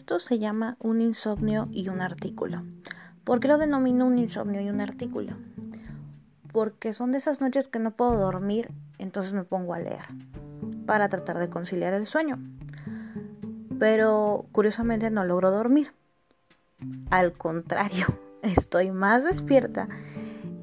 esto 0.00 0.18
se 0.18 0.38
llama 0.38 0.78
un 0.80 1.02
insomnio 1.02 1.68
y 1.72 1.90
un 1.90 2.00
artículo. 2.00 2.62
¿Por 3.22 3.38
qué 3.38 3.48
lo 3.48 3.58
denomino 3.58 4.06
un 4.06 4.18
insomnio 4.18 4.62
y 4.62 4.70
un 4.70 4.80
artículo? 4.80 5.36
Porque 6.54 6.94
son 6.94 7.12
de 7.12 7.18
esas 7.18 7.42
noches 7.42 7.68
que 7.68 7.78
no 7.78 7.90
puedo 7.90 8.16
dormir, 8.16 8.70
entonces 8.96 9.34
me 9.34 9.44
pongo 9.44 9.74
a 9.74 9.78
leer 9.78 10.06
para 10.86 11.10
tratar 11.10 11.38
de 11.38 11.50
conciliar 11.50 11.92
el 11.92 12.06
sueño. 12.06 12.38
Pero 13.78 14.46
curiosamente 14.52 15.10
no 15.10 15.22
logro 15.24 15.50
dormir. 15.50 15.92
Al 17.10 17.34
contrario, 17.34 18.06
estoy 18.42 18.92
más 18.92 19.22
despierta 19.22 19.86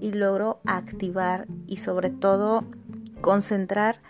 y 0.02 0.13
logro 0.13 0.62
activar 0.66 1.45
y 1.67 1.77
sobre 1.77 2.09
todo 2.09 2.63
concentrar 3.22 4.02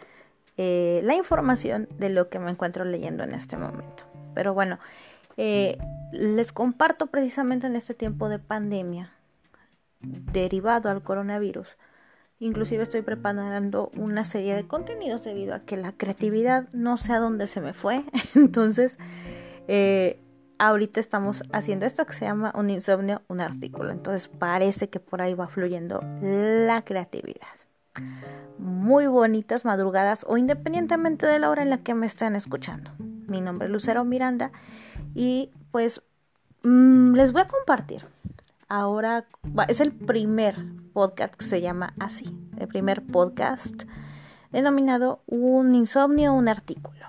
eh, 0.55 1.02
la 1.03 1.16
información 1.16 1.89
de 1.99 2.12
lo 2.12 2.30
que 2.30 2.39
me 2.39 2.49
encuentro 2.49 2.85
leyendo 2.85 3.25
en 3.25 3.34
este 3.34 3.57
momento. 3.57 4.05
Pero 4.34 4.53
bueno, 4.53 4.77
eh, 5.38 5.77
les 6.12 6.52
comparto 6.52 7.08
precisamente 7.08 7.68
en 7.68 7.76
este 7.76 7.94
tiempo 7.94 8.30
de 8.30 8.40
pandemia 8.40 9.14
derivado 10.02 10.90
al 10.90 11.04
coronavirus. 11.04 11.77
Inclusive 12.40 12.84
estoy 12.84 13.02
preparando 13.02 13.90
una 13.96 14.23
serie 14.23 14.55
de 14.55 14.68
contenidos 14.68 15.23
debido 15.23 15.55
a 15.55 15.62
que 15.62 15.76
la 15.76 15.91
creatividad 15.91 16.68
no 16.72 16.98
sé 16.98 17.13
a 17.13 17.20
dónde 17.20 17.48
se 17.48 17.62
me 17.62 17.73
fue. 17.73 18.04
Entonces, 18.36 19.00
eh, 19.68 20.20
ahorita 20.60 21.00
estamos 21.00 21.44
haciendo 21.52 21.85
esto 21.85 22.05
que 22.05 22.13
se 22.13 22.26
llama 22.26 22.52
un 22.55 22.70
insomnio, 22.70 23.22
un 23.27 23.41
artículo. 23.41 23.91
Entonces 23.91 24.27
parece 24.27 24.90
que 24.90 24.99
por 24.99 25.22
ahí 25.22 25.34
va 25.34 25.48
fluyendo 25.48 26.02
la 26.22 26.84
creatividad. 26.84 27.48
Muy 28.60 29.08
bonitas 29.08 29.66
madrugadas 29.66 30.26
o 30.27 30.38
independientemente 30.38 31.26
de 31.26 31.40
la 31.40 31.49
hora 31.49 31.63
en 31.63 31.70
la 31.72 31.79
que 31.79 31.96
me 31.96 32.05
estén 32.05 32.35
escuchando. 32.35 32.91
Mi 32.99 33.41
nombre 33.41 33.68
es 33.68 33.72
Lucero 33.72 34.04
Miranda 34.04 34.51
y 35.18 35.49
pues 35.71 36.01
mm, 36.62 37.13
les 37.15 37.34
voy 37.34 37.41
a 37.41 37.48
compartir. 37.48 38.05
Ahora 38.70 39.26
es 39.68 39.79
el 39.79 39.91
primer 39.91 40.55
podcast 40.93 41.34
que 41.34 41.46
se 41.46 41.60
llama 41.60 41.96
así, 41.99 42.26
el 42.60 42.68
primer 42.68 43.04
podcast 43.04 43.84
denominado 44.51 45.21
Un 45.26 45.73
insomnio, 45.73 46.34
un 46.34 46.48
artículo. 46.48 47.07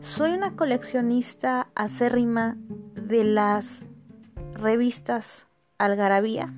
Soy 0.00 0.32
una 0.32 0.56
coleccionista 0.56 1.68
acérrima 1.74 2.56
de 2.94 3.24
las 3.24 3.84
revistas 4.54 5.46
Algarabía 5.76 6.54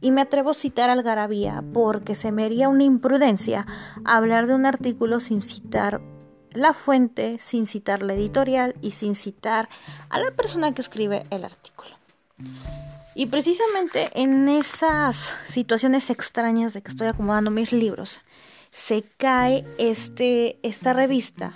y 0.00 0.10
me 0.10 0.22
atrevo 0.22 0.50
a 0.50 0.54
citar 0.54 0.90
Algarabía 0.90 1.62
porque 1.72 2.16
se 2.16 2.32
me 2.32 2.44
haría 2.44 2.68
una 2.68 2.82
imprudencia 2.82 3.66
hablar 4.04 4.48
de 4.48 4.54
un 4.54 4.66
artículo 4.66 5.20
sin 5.20 5.42
citar 5.42 6.00
la 6.54 6.72
fuente, 6.72 7.38
sin 7.38 7.66
citar 7.66 8.02
la 8.02 8.14
editorial 8.14 8.74
y 8.80 8.92
sin 8.92 9.14
citar 9.14 9.68
a 10.08 10.18
la 10.20 10.30
persona 10.32 10.72
que 10.72 10.82
escribe 10.82 11.24
el 11.30 11.44
artículo. 11.44 11.90
Y 13.14 13.26
precisamente 13.26 14.10
en 14.14 14.48
esas 14.48 15.34
situaciones 15.46 16.08
extrañas 16.10 16.72
de 16.72 16.82
que 16.82 16.90
estoy 16.90 17.08
acomodando 17.08 17.50
mis 17.50 17.72
libros, 17.72 18.20
se 18.70 19.02
cae 19.18 19.66
este, 19.78 20.58
esta 20.62 20.94
revista 20.94 21.52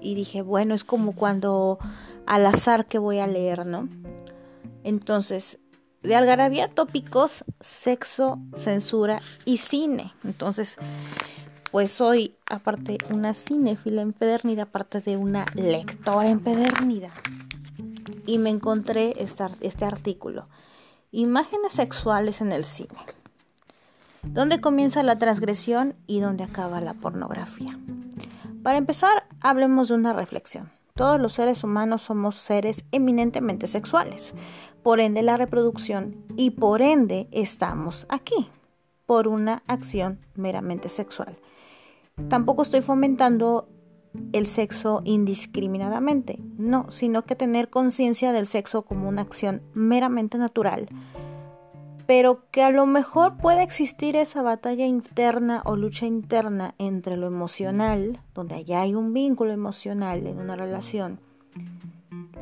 y 0.00 0.14
dije, 0.14 0.42
bueno, 0.42 0.74
es 0.74 0.84
como 0.84 1.14
cuando 1.14 1.78
al 2.26 2.44
azar 2.46 2.86
que 2.86 2.98
voy 2.98 3.20
a 3.20 3.26
leer, 3.26 3.66
¿no? 3.66 3.88
Entonces, 4.82 5.58
de 6.02 6.14
algarabía 6.14 6.68
tópicos, 6.68 7.44
sexo, 7.60 8.38
censura 8.56 9.20
y 9.44 9.58
cine. 9.58 10.12
Entonces, 10.24 10.76
pues 11.70 11.92
soy 11.92 12.36
aparte 12.48 12.98
una 13.10 13.34
cinéfila 13.34 14.02
empedernida, 14.02 14.64
aparte 14.64 15.00
de 15.00 15.16
una 15.16 15.46
lectora 15.54 16.28
empedernida. 16.28 17.10
Y 18.24 18.38
me 18.38 18.50
encontré 18.50 19.14
este 19.18 19.84
artículo. 19.84 20.48
Imágenes 21.12 21.72
sexuales 21.72 22.40
en 22.40 22.52
el 22.52 22.64
cine. 22.64 22.98
¿Dónde 24.22 24.60
comienza 24.60 25.02
la 25.02 25.18
transgresión 25.18 25.94
y 26.06 26.20
dónde 26.20 26.44
acaba 26.44 26.80
la 26.80 26.94
pornografía? 26.94 27.78
Para 28.62 28.78
empezar, 28.78 29.26
hablemos 29.40 29.88
de 29.88 29.94
una 29.94 30.12
reflexión. 30.12 30.70
Todos 30.94 31.20
los 31.20 31.34
seres 31.34 31.62
humanos 31.62 32.02
somos 32.02 32.36
seres 32.36 32.84
eminentemente 32.90 33.66
sexuales, 33.66 34.34
por 34.82 34.98
ende 34.98 35.22
la 35.22 35.36
reproducción 35.36 36.16
y 36.36 36.50
por 36.50 36.82
ende 36.82 37.28
estamos 37.30 38.06
aquí, 38.08 38.48
por 39.04 39.28
una 39.28 39.62
acción 39.68 40.18
meramente 40.34 40.88
sexual. 40.88 41.36
Tampoco 42.28 42.62
estoy 42.62 42.80
fomentando 42.80 43.68
el 44.32 44.46
sexo 44.46 45.02
indiscriminadamente, 45.04 46.38
no, 46.56 46.90
sino 46.90 47.24
que 47.24 47.36
tener 47.36 47.68
conciencia 47.68 48.32
del 48.32 48.46
sexo 48.46 48.82
como 48.82 49.08
una 49.08 49.22
acción 49.22 49.62
meramente 49.74 50.38
natural 50.38 50.88
pero 52.06 52.48
que 52.52 52.62
a 52.62 52.70
lo 52.70 52.86
mejor 52.86 53.36
puede 53.36 53.62
existir 53.62 54.16
esa 54.16 54.40
batalla 54.42 54.86
interna 54.86 55.62
o 55.64 55.76
lucha 55.76 56.06
interna 56.06 56.74
entre 56.78 57.16
lo 57.16 57.26
emocional, 57.26 58.20
donde 58.32 58.54
allá 58.54 58.82
hay 58.82 58.94
un 58.94 59.12
vínculo 59.12 59.52
emocional 59.52 60.26
en 60.26 60.38
una 60.38 60.54
relación, 60.54 61.18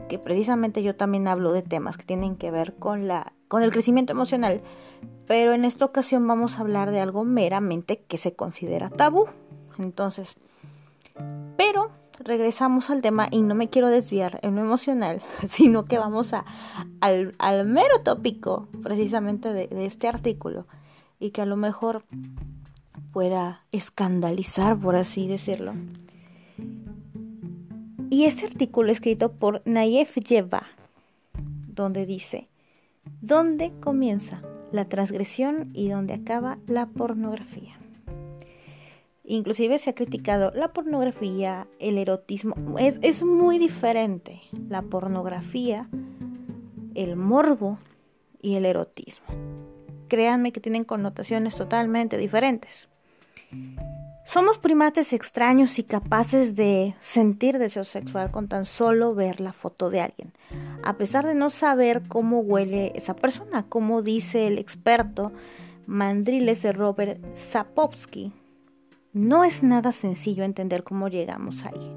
que 0.09 0.19
precisamente 0.19 0.83
yo 0.83 0.95
también 0.97 1.29
hablo 1.29 1.53
de 1.53 1.63
temas 1.63 1.97
que 1.97 2.05
tienen 2.05 2.37
que 2.37 2.51
ver 2.51 2.75
con 2.75 3.09
la 3.09 3.33
con 3.49 3.63
el 3.63 3.71
crecimiento 3.71 4.13
emocional, 4.13 4.63
pero 5.27 5.53
en 5.53 5.65
esta 5.65 5.85
ocasión 5.85 6.27
vamos 6.27 6.59
a 6.59 6.63
hablar 6.63 6.91
de 6.91 7.01
algo 7.01 7.25
meramente 7.25 8.03
que 8.07 8.19
se 8.19 8.35
considera 8.35 8.91
tabú. 8.91 9.27
Entonces, 9.79 10.37
pero 11.57 11.91
regresamos 12.19 12.91
al 12.91 13.03
tema 13.03 13.29
y 13.31 13.43
no 13.43 13.55
me 13.55 13.69
quiero 13.69 13.89
desviar 13.89 14.39
en 14.43 14.57
lo 14.57 14.63
emocional, 14.63 15.23
sino 15.49 15.85
que 15.85 15.99
vamos 15.99 16.33
al, 17.01 17.67
mero 17.67 18.01
tópico 18.03 18.69
precisamente 18.83 19.53
de, 19.53 19.69
de 19.69 19.87
este 19.87 20.09
artículo 20.09 20.67
y 21.19 21.31
que 21.31 21.43
a 21.43 21.47
lo 21.47 21.57
mejor 21.57 22.05
pueda 23.13 23.65
escandalizar, 23.73 24.79
por 24.79 24.97
así 24.97 25.29
decirlo. 25.29 25.75
Y 28.11 28.25
este 28.25 28.47
artículo 28.47 28.93
escrito 28.93 29.33
por 29.33 29.63
Nayef 29.65 30.17
Yeva, 30.17 30.65
donde 31.69 32.07
dice, 32.07 32.49
¿dónde 33.21 33.73
comienza 33.81 34.43
la 34.73 34.85
transgresión 34.85 35.71
y 35.75 35.89
dónde 35.89 36.15
acaba 36.15 36.59
la 36.67 36.87
pornografía? 36.87 37.79
Inclusive 39.27 39.79
se 39.79 39.91
ha 39.91 39.95
criticado 39.95 40.51
la 40.55 40.73
pornografía, 40.73 41.67
el 41.79 41.97
erotismo. 41.97 42.55
Es, 42.79 42.99
es 43.01 43.25
muy 43.25 43.59
diferente 43.59 44.43
la 44.69 44.83
pornografía, 44.83 45.89
el 46.95 47.17
morbo 47.17 47.79
y 48.43 48.57
el 48.57 48.67
erotismo. 48.67 49.27
Créanme 50.09 50.53
que 50.53 50.61
tienen 50.61 50.85
connotaciones 50.85 51.57
totalmente 51.57 52.19
diferentes. 52.19 52.91
Somos 54.27 54.59
primates 54.59 55.13
extraños 55.13 55.79
y 55.79 55.85
capaces 55.85 56.57
de 56.57 56.95
sentir 56.99 57.59
deseo 57.59 57.85
sexual 57.85 58.31
con 58.31 58.49
tan 58.49 58.65
solo 58.65 59.15
ver 59.15 59.41
la 59.41 59.53
foto 59.53 59.91
de 59.91 60.01
alguien, 60.01 60.33
a 60.83 60.97
pesar 60.97 61.27
de 61.27 61.35
no 61.35 61.51
saber 61.51 62.03
cómo 62.09 62.41
huele 62.41 62.93
esa 62.95 63.15
persona, 63.15 63.67
como 63.69 64.03
dice 64.03 64.47
el 64.47 64.59
experto 64.59 65.33
Mandriles 65.87 66.63
de 66.63 66.73
Robert 66.73 67.21
Sapowski, 67.35 68.33
no 69.15 69.45
es 69.45 69.63
nada 69.63 69.93
sencillo 69.93 70.45
entender 70.45 70.85
cómo 70.85 71.09
llegamos 71.09 71.65
ahí. 71.65 71.93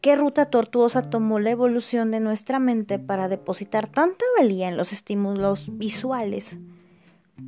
¿Qué 0.00 0.16
ruta 0.16 0.46
tortuosa 0.46 1.10
tomó 1.10 1.38
la 1.38 1.50
evolución 1.50 2.10
de 2.10 2.20
nuestra 2.20 2.58
mente 2.58 2.98
para 2.98 3.28
depositar 3.28 3.88
tanta 3.88 4.24
valía 4.38 4.68
en 4.68 4.76
los 4.76 4.92
estímulos 4.92 5.76
visuales? 5.76 6.56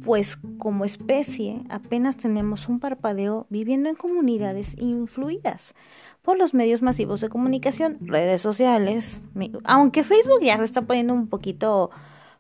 Pues 0.04 0.36
como 0.58 0.84
especie 0.84 1.62
apenas 1.68 2.16
tenemos 2.16 2.68
un 2.68 2.78
parpadeo 2.78 3.46
viviendo 3.50 3.88
en 3.88 3.96
comunidades 3.96 4.76
influidas 4.78 5.74
por 6.22 6.38
los 6.38 6.52
medios 6.52 6.82
masivos 6.82 7.20
de 7.20 7.28
comunicación, 7.28 7.98
redes 8.02 8.42
sociales, 8.42 9.22
aunque 9.64 10.04
Facebook 10.04 10.40
ya 10.42 10.58
se 10.58 10.64
está 10.64 10.82
poniendo 10.82 11.14
un 11.14 11.28
poquito 11.28 11.90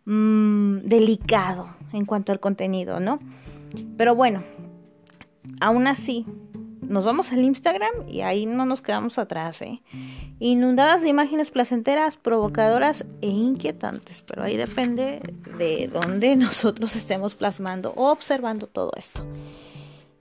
mm, 0.04 0.78
delicado 0.84 1.68
en 1.92 2.04
cuanto 2.04 2.30
al 2.32 2.40
contenido, 2.40 3.00
¿no? 3.00 3.20
Pero 3.96 4.14
bueno, 4.14 4.42
Aún 5.60 5.86
así, 5.86 6.26
nos 6.90 7.04
vamos 7.04 7.30
al 7.30 7.44
Instagram 7.44 8.08
y 8.08 8.22
ahí 8.22 8.46
no 8.46 8.64
nos 8.64 8.82
quedamos 8.82 9.18
atrás, 9.18 9.62
¿eh? 9.62 9.80
Inundadas 10.40 11.02
de 11.02 11.08
imágenes 11.08 11.50
placenteras, 11.50 12.16
provocadoras 12.16 13.04
e 13.20 13.28
inquietantes, 13.28 14.22
pero 14.22 14.42
ahí 14.42 14.56
depende 14.56 15.20
de 15.56 15.88
dónde 15.92 16.34
nosotros 16.36 16.96
estemos 16.96 17.34
plasmando 17.34 17.92
o 17.94 18.10
observando 18.10 18.66
todo 18.66 18.90
esto. 18.96 19.22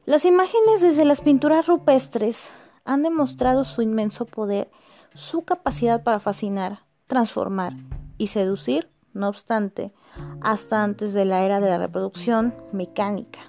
Las 0.05 0.25
imágenes 0.25 0.81
desde 0.81 1.05
las 1.05 1.21
pinturas 1.21 1.65
rupestres 1.65 2.49
han 2.85 3.01
demostrado 3.01 3.65
su 3.65 3.81
inmenso 3.81 4.25
poder, 4.25 4.69
su 5.15 5.43
capacidad 5.43 6.03
para 6.03 6.19
fascinar, 6.19 6.83
transformar 7.07 7.73
y 8.17 8.27
seducir, 8.27 8.89
no 9.13 9.29
obstante, 9.29 9.93
hasta 10.41 10.83
antes 10.83 11.13
de 11.13 11.25
la 11.25 11.45
era 11.45 11.59
de 11.61 11.69
la 11.69 11.77
reproducción 11.77 12.53
mecánica 12.73 13.39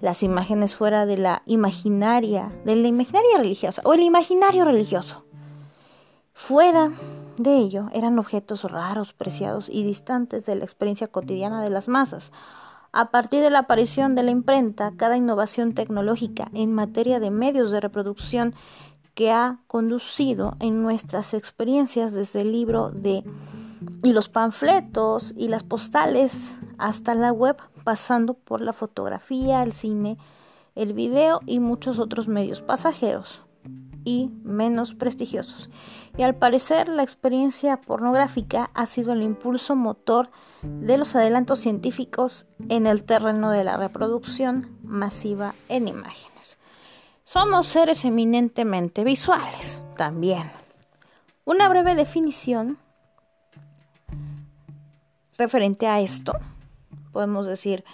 las 0.00 0.22
imágenes 0.22 0.76
fuera 0.76 1.06
de 1.06 1.18
la 1.18 1.42
imaginaria, 1.46 2.52
de 2.64 2.76
la 2.76 2.88
imaginaria 2.88 3.38
religiosa 3.38 3.82
o 3.84 3.94
el 3.94 4.02
imaginario 4.02 4.64
religioso. 4.64 5.24
Fuera 6.32 6.90
de 7.36 7.56
ello 7.56 7.88
eran 7.92 8.18
objetos 8.18 8.64
raros, 8.64 9.12
preciados 9.12 9.68
y 9.68 9.82
distantes 9.82 10.46
de 10.46 10.54
la 10.54 10.64
experiencia 10.64 11.06
cotidiana 11.06 11.62
de 11.62 11.70
las 11.70 11.88
masas. 11.88 12.32
A 12.92 13.10
partir 13.10 13.42
de 13.42 13.50
la 13.50 13.60
aparición 13.60 14.14
de 14.14 14.22
la 14.22 14.30
imprenta, 14.30 14.92
cada 14.96 15.16
innovación 15.16 15.74
tecnológica 15.74 16.48
en 16.54 16.72
materia 16.72 17.20
de 17.20 17.30
medios 17.30 17.70
de 17.70 17.80
reproducción 17.80 18.54
que 19.14 19.30
ha 19.30 19.58
conducido 19.66 20.56
en 20.60 20.82
nuestras 20.82 21.34
experiencias 21.34 22.14
desde 22.14 22.40
el 22.40 22.52
libro 22.52 22.90
de 22.90 23.22
y 24.02 24.12
los 24.12 24.28
panfletos 24.28 25.34
y 25.36 25.48
las 25.48 25.64
postales 25.64 26.58
hasta 26.78 27.14
la 27.14 27.32
web, 27.32 27.56
pasando 27.84 28.34
por 28.34 28.60
la 28.60 28.72
fotografía, 28.72 29.62
el 29.62 29.72
cine, 29.72 30.18
el 30.74 30.92
video 30.92 31.40
y 31.46 31.60
muchos 31.60 31.98
otros 31.98 32.28
medios 32.28 32.62
pasajeros 32.62 33.42
y 34.04 34.30
menos 34.42 34.94
prestigiosos. 34.94 35.70
Y 36.16 36.22
al 36.22 36.34
parecer 36.34 36.88
la 36.88 37.02
experiencia 37.02 37.80
pornográfica 37.80 38.70
ha 38.74 38.86
sido 38.86 39.12
el 39.12 39.22
impulso 39.22 39.76
motor 39.76 40.30
de 40.62 40.96
los 40.96 41.14
adelantos 41.14 41.60
científicos 41.60 42.46
en 42.68 42.86
el 42.86 43.04
terreno 43.04 43.50
de 43.50 43.64
la 43.64 43.76
reproducción 43.76 44.76
masiva 44.82 45.54
en 45.68 45.88
imágenes. 45.88 46.58
Somos 47.24 47.68
seres 47.68 48.04
eminentemente 48.04 49.04
visuales 49.04 49.82
también. 49.96 50.50
Una 51.44 51.68
breve 51.68 51.94
definición 51.94 52.78
referente 55.40 55.86
a 55.86 56.00
esto, 56.00 56.34
podemos 57.12 57.46
decir, 57.46 57.84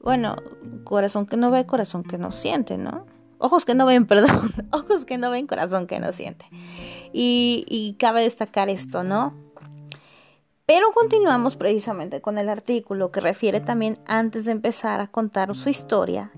bueno, 0.00 0.36
corazón 0.84 1.26
que 1.26 1.36
no 1.36 1.50
ve, 1.50 1.66
corazón 1.66 2.02
que 2.02 2.18
no 2.18 2.32
siente, 2.32 2.78
¿no? 2.78 3.06
Ojos 3.38 3.64
que 3.64 3.74
no 3.74 3.86
ven, 3.86 4.06
perdón, 4.08 4.52
ojos 4.72 5.04
que 5.04 5.18
no 5.18 5.30
ven, 5.30 5.46
corazón 5.46 5.86
que 5.86 6.00
no 6.00 6.12
siente. 6.12 6.46
Y, 7.12 7.64
y 7.68 7.94
cabe 7.94 8.22
destacar 8.22 8.68
esto, 8.68 9.04
¿no? 9.04 9.34
Pero 10.66 10.92
continuamos 10.92 11.56
precisamente 11.56 12.20
con 12.20 12.36
el 12.36 12.50
artículo 12.50 13.10
que 13.10 13.20
refiere 13.20 13.60
también 13.60 13.98
antes 14.06 14.44
de 14.44 14.52
empezar 14.52 15.00
a 15.00 15.06
contar 15.06 15.54
su 15.54 15.70
historia. 15.70 16.30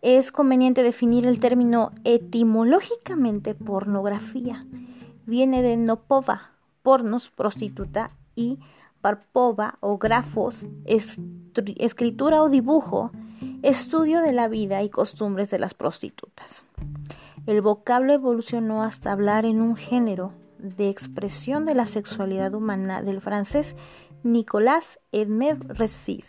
Es 0.00 0.32
conveniente 0.32 0.82
definir 0.82 1.26
el 1.26 1.40
término 1.40 1.92
etimológicamente 2.04 3.54
pornografía. 3.54 4.64
Viene 5.26 5.60
de 5.60 5.76
nopova, 5.76 6.52
pornos, 6.82 7.28
prostituta 7.28 8.12
y 8.34 8.60
parpova 9.06 9.78
o 9.78 9.98
grafos, 9.98 10.66
escritura 10.84 12.42
o 12.42 12.48
dibujo, 12.48 13.12
estudio 13.62 14.20
de 14.20 14.32
la 14.32 14.48
vida 14.48 14.82
y 14.82 14.90
costumbres 14.90 15.48
de 15.48 15.60
las 15.60 15.74
prostitutas. 15.74 16.66
El 17.46 17.60
vocablo 17.60 18.14
evolucionó 18.14 18.82
hasta 18.82 19.12
hablar 19.12 19.44
en 19.44 19.60
un 19.60 19.76
género 19.76 20.32
de 20.58 20.88
expresión 20.88 21.66
de 21.66 21.76
la 21.76 21.86
sexualidad 21.86 22.52
humana 22.52 23.00
del 23.00 23.20
francés 23.20 23.76
Nicolas 24.24 24.98
Edme 25.12 25.54
Resfid 25.54 26.24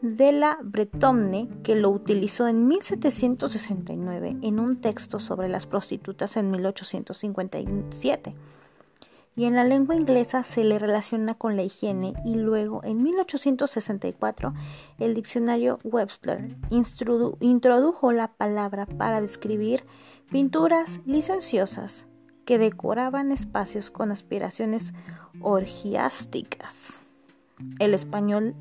de 0.00 0.32
la 0.32 0.56
Bretonne, 0.62 1.50
que 1.62 1.74
lo 1.74 1.90
utilizó 1.90 2.48
en 2.48 2.66
1769 2.66 4.38
en 4.40 4.58
un 4.58 4.80
texto 4.80 5.20
sobre 5.20 5.50
las 5.50 5.66
prostitutas 5.66 6.38
en 6.38 6.50
1857 6.50 8.34
y 9.40 9.46
en 9.46 9.54
la 9.54 9.64
lengua 9.64 9.94
inglesa 9.96 10.44
se 10.44 10.64
le 10.64 10.78
relaciona 10.78 11.32
con 11.32 11.56
la 11.56 11.62
higiene 11.62 12.12
y 12.26 12.34
luego 12.34 12.84
en 12.84 13.02
1864 13.02 14.52
el 14.98 15.14
diccionario 15.14 15.78
Webster 15.82 16.58
introdujo 16.68 18.12
la 18.12 18.28
palabra 18.28 18.84
para 18.84 19.22
describir 19.22 19.86
pinturas 20.30 21.00
licenciosas 21.06 22.04
que 22.44 22.58
decoraban 22.58 23.32
espacios 23.32 23.90
con 23.90 24.12
aspiraciones 24.12 24.92
orgiásticas. 25.40 27.02
El 27.78 27.94
español 27.94 28.54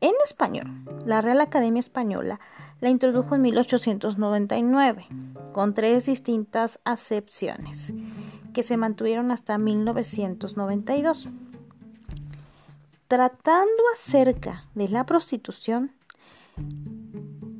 en 0.00 0.14
español, 0.24 0.84
la 1.06 1.20
Real 1.20 1.40
Academia 1.40 1.78
Española 1.78 2.40
la 2.80 2.88
introdujo 2.88 3.36
en 3.36 3.42
1899 3.42 5.06
con 5.52 5.74
tres 5.74 6.06
distintas 6.06 6.80
acepciones 6.84 7.92
que 8.52 8.62
se 8.62 8.76
mantuvieron 8.76 9.30
hasta 9.30 9.58
1992. 9.58 11.28
Tratando 13.08 13.82
acerca 13.94 14.66
de 14.74 14.88
la 14.88 15.06
prostitución, 15.06 15.92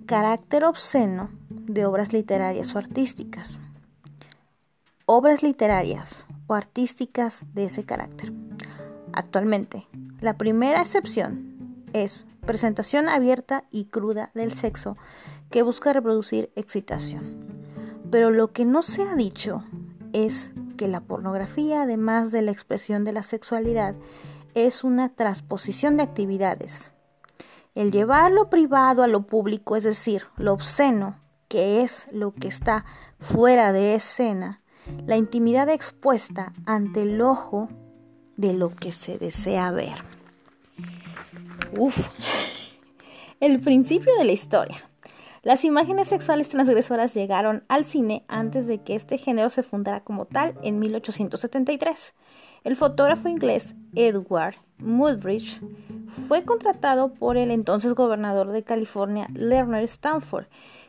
carácter 0.06 0.64
obsceno 0.64 1.30
de 1.50 1.86
obras 1.86 2.12
literarias 2.12 2.74
o 2.74 2.78
artísticas. 2.78 3.60
Obras 5.06 5.42
literarias 5.42 6.26
o 6.46 6.54
artísticas 6.54 7.46
de 7.54 7.64
ese 7.64 7.84
carácter. 7.84 8.32
Actualmente, 9.12 9.86
la 10.20 10.36
primera 10.36 10.80
excepción 10.80 11.84
es 11.92 12.26
presentación 12.46 13.08
abierta 13.08 13.64
y 13.70 13.84
cruda 13.86 14.30
del 14.34 14.52
sexo 14.54 14.96
que 15.50 15.62
busca 15.62 15.92
reproducir 15.92 16.50
excitación. 16.56 17.46
Pero 18.10 18.30
lo 18.30 18.52
que 18.52 18.64
no 18.64 18.82
se 18.82 19.02
ha 19.02 19.14
dicho 19.14 19.62
es 20.12 20.50
que 20.78 20.88
la 20.88 21.02
pornografía, 21.02 21.82
además 21.82 22.32
de 22.32 22.40
la 22.40 22.52
expresión 22.52 23.04
de 23.04 23.12
la 23.12 23.22
sexualidad, 23.22 23.94
es 24.54 24.82
una 24.82 25.10
transposición 25.10 25.98
de 25.98 26.04
actividades. 26.04 26.92
El 27.74 27.92
llevar 27.92 28.32
lo 28.32 28.48
privado 28.48 29.02
a 29.02 29.06
lo 29.06 29.26
público, 29.26 29.76
es 29.76 29.84
decir, 29.84 30.24
lo 30.38 30.54
obsceno, 30.54 31.20
que 31.48 31.82
es 31.82 32.08
lo 32.10 32.32
que 32.32 32.48
está 32.48 32.86
fuera 33.20 33.72
de 33.72 33.94
escena, 33.94 34.62
la 35.06 35.16
intimidad 35.16 35.68
expuesta 35.68 36.54
ante 36.64 37.02
el 37.02 37.20
ojo 37.20 37.68
de 38.36 38.54
lo 38.54 38.74
que 38.74 38.90
se 38.90 39.18
desea 39.18 39.70
ver. 39.70 40.02
Uf, 41.76 42.08
el 43.40 43.60
principio 43.60 44.14
de 44.16 44.24
la 44.24 44.32
historia. 44.32 44.87
Las 45.42 45.64
imágenes 45.64 46.08
sexuales 46.08 46.48
transgresoras 46.48 47.14
llegaron 47.14 47.64
al 47.68 47.84
cine 47.84 48.24
antes 48.28 48.66
de 48.66 48.82
que 48.82 48.94
este 48.94 49.18
género 49.18 49.50
se 49.50 49.62
fundara 49.62 50.00
como 50.00 50.24
tal 50.24 50.54
en 50.62 50.78
1873. 50.78 52.14
El 52.64 52.76
fotógrafo 52.76 53.28
inglés 53.28 53.74
Edward 53.94 54.56
Mudbridge 54.78 55.60
fue 56.26 56.44
contratado 56.44 57.12
por 57.14 57.36
el 57.36 57.50
entonces 57.50 57.94
gobernador 57.94 58.50
de 58.52 58.64
California, 58.64 59.28
Leonard 59.32 59.84
Stanford, 59.84 60.46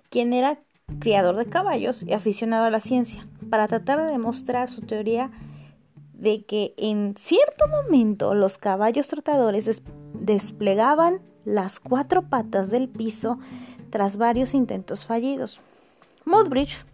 quien 0.10 0.34
era 0.34 0.60
criador 1.00 1.36
de 1.36 1.46
caballos 1.46 2.04
y 2.04 2.14
aficionado 2.14 2.66
a 2.66 2.72
la 2.72 2.80
ciencia, 2.80 3.24
para 3.50 3.68
tratar 3.68 4.04
de 4.06 4.12
demostrar 4.12 4.70
su 4.70 4.82
teoría 4.82 5.32
de 6.14 6.44
que 6.44 6.74
en 6.78 7.16
cierto 7.16 7.68
momento 7.68 8.34
los 8.34 8.58
caballos 8.58 9.08
trotadores 9.08 9.82
desplegaban 10.14 11.22
las 11.46 11.80
cuatro 11.80 12.24
patas 12.24 12.70
del 12.70 12.90
piso 12.90 13.40
tras 13.90 14.18
varios 14.18 14.54
intentos 14.54 15.06
fallidos. 15.06 15.62
Mudbridge 16.26 16.86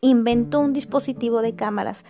inventó 0.00 0.60
un 0.60 0.72
dispositivo 0.72 1.42
de 1.42 1.54
cámaras 1.54 2.04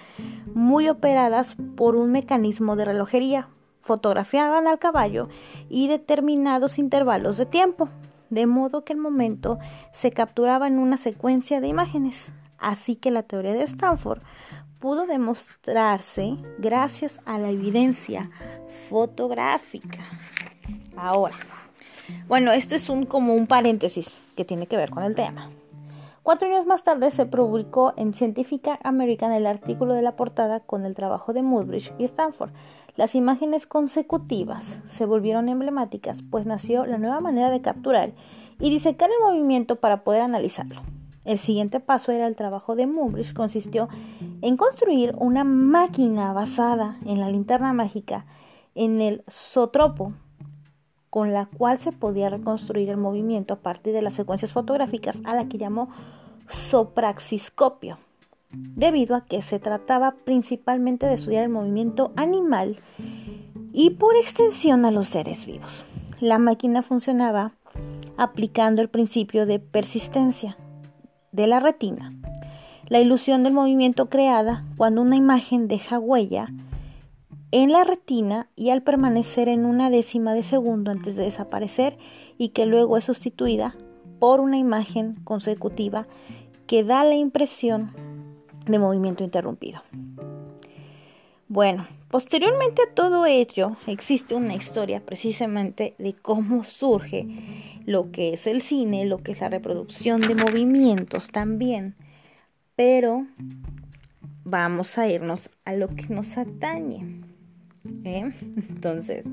muy 0.54 0.88
operadas 0.88 1.56
por 1.76 1.97
un 1.97 2.12
mecanismo 2.12 2.76
de 2.76 2.85
relojería. 2.85 3.49
Fotografiaban 3.80 4.66
al 4.66 4.78
caballo 4.78 5.28
y 5.68 5.88
determinados 5.88 6.78
intervalos 6.78 7.38
de 7.38 7.47
tiempo, 7.47 7.88
de 8.28 8.47
modo 8.47 8.85
que 8.85 8.92
el 8.92 8.99
momento 8.99 9.58
se 9.92 10.11
capturaba 10.11 10.66
en 10.66 10.78
una 10.78 10.97
secuencia 10.97 11.61
de 11.61 11.68
imágenes. 11.68 12.30
Así 12.58 12.97
que 12.97 13.11
la 13.11 13.23
teoría 13.23 13.52
de 13.52 13.62
Stanford 13.62 14.20
pudo 14.78 15.06
demostrarse 15.06 16.37
gracias 16.58 17.20
a 17.25 17.38
la 17.38 17.50
evidencia 17.50 18.30
fotográfica. 18.88 20.00
Ahora, 20.97 21.37
bueno, 22.27 22.53
esto 22.53 22.75
es 22.75 22.88
un, 22.88 23.07
como 23.07 23.35
un 23.35 23.47
paréntesis 23.47 24.19
que 24.37 24.45
tiene 24.45 24.67
que 24.67 24.77
ver 24.77 24.91
con 24.91 25.03
el 25.03 25.15
tema. 25.15 25.50
Cuatro 26.23 26.47
años 26.49 26.67
más 26.67 26.85
tarde 26.85 27.11
se 27.11 27.25
publicó 27.25 27.95
en 27.97 28.12
Scientific 28.12 28.69
American 28.83 29.33
el 29.33 29.47
artículo 29.47 29.95
de 29.95 30.03
la 30.03 30.15
portada 30.15 30.61
con 30.61 30.85
el 30.85 30.95
trabajo 30.95 31.33
de 31.33 31.43
Mudbridge 31.43 31.93
y 31.99 32.05
Stanford. 32.05 32.50
Las 32.97 33.15
imágenes 33.15 33.67
consecutivas 33.67 34.79
se 34.88 35.07
volvieron 35.07 35.49
emblemáticas, 35.49 36.23
pues 36.31 36.45
nació 36.45 36.85
la 36.85 36.99
nueva 36.99 37.21
manera 37.21 37.49
de 37.49 37.62
capturar 37.62 38.12
y 38.61 38.69
disecar 38.69 39.09
el 39.09 39.25
movimiento 39.25 39.77
para 39.77 40.05
poder 40.05 40.21
analizarlo. 40.21 40.83
El 41.25 41.38
siguiente 41.38 41.81
paso 41.81 42.12
era 42.12 42.27
el 42.27 42.37
trabajo 42.37 42.75
de 42.75 42.87
Mudbridge, 42.87 43.33
consistió 43.33 43.88
en 44.43 44.57
construir 44.57 45.15
una 45.17 45.45
máquina 45.45 46.33
basada 46.33 46.99
en 47.07 47.21
la 47.21 47.31
linterna 47.31 47.73
mágica 47.73 48.27
en 48.75 49.00
el 49.00 49.25
zootropo 49.31 50.12
con 51.11 51.33
la 51.33 51.47
cual 51.47 51.79
se 51.79 51.93
podía 51.93 52.31
reconstruir 52.31 52.91
el 52.91 52.97
movimiento 52.97 53.55
a 53.55 53.59
partir 53.59 53.93
de 53.93 54.03
las 54.03 54.15
secuencias 54.15 54.53
fotográficas 54.53 55.17
a 55.25 55.35
la 55.35 55.49
que 55.49 55.59
llamó 55.59 55.88
sopraxiscopio, 56.49 57.99
debido 58.50 59.15
a 59.15 59.25
que 59.25 59.43
se 59.43 59.59
trataba 59.59 60.15
principalmente 60.25 61.07
de 61.07 61.15
estudiar 61.15 61.45
el 61.45 61.50
movimiento 61.50 62.12
animal 62.17 62.79
y 63.73 63.91
por 63.91 64.17
extensión 64.17 64.85
a 64.85 64.91
los 64.91 65.09
seres 65.09 65.47
vivos. 65.47 65.85
La 66.21 66.38
máquina 66.38 66.83
funcionaba 66.83 67.53
aplicando 68.17 68.83
el 68.83 68.88
principio 68.88 69.47
de 69.47 69.61
persistencia 69.61 70.57
de 71.33 71.47
la 71.47 71.61
retina. 71.61 72.12
la 72.88 73.00
ilusión 73.00 73.43
del 73.43 73.53
movimiento 73.53 74.09
creada 74.09 74.65
cuando 74.79 75.03
una 75.03 75.15
imagen 75.15 75.69
deja 75.69 75.99
huella 75.99 76.49
en 77.50 77.73
la 77.73 77.85
retina 77.85 78.49
y 78.57 78.71
al 78.71 78.83
permanecer 78.83 79.49
en 79.49 79.64
una 79.64 79.90
décima 79.90 80.35
de 80.35 80.43
segundo 80.43 80.90
antes 80.90 81.17
de 81.17 81.25
desaparecer 81.25 81.97
y 82.37 82.50
que 82.50 82.67
luego 82.67 82.97
es 82.97 83.05
sustituida 83.05 83.75
por 84.19 84.40
una 84.40 84.59
imagen 84.59 85.17
consecutiva 85.25 86.07
que 86.67 86.85
da 86.85 87.05
la 87.05 87.14
impresión 87.14 87.93
de 88.67 88.78
movimiento 88.78 89.25
interrumpido. 89.25 89.83
Bueno, 91.49 91.87
posteriormente 92.11 92.83
a 92.83 92.95
todo 92.95 93.25
ello 93.25 93.76
existe 93.87 94.35
una 94.35 94.55
historia 94.55 95.00
precisamente 95.00 95.95
de 95.99 96.12
cómo 96.12 96.64
surge 96.64 97.26
lo 97.87 98.11
que 98.12 98.35
es 98.35 98.47
el 98.47 98.61
cine, 98.61 99.07
lo 99.07 99.23
que 99.23 99.33
es 99.33 99.40
la 99.40 99.49
reproducción 99.49 100.21
de 100.21 100.35
movimientos 100.35 101.28
también, 101.28 101.95
pero 102.76 103.26
vamos 104.45 104.99
a 104.99 105.09
irnos 105.09 105.49
a 105.64 105.73
lo 105.73 105.88
que 105.88 106.07
nos 106.09 106.37
atañe. 106.37 107.27
¿Eh? 108.04 108.33
Entonces, 108.68 109.25